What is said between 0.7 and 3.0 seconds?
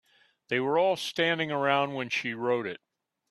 all standing around when she wrote it.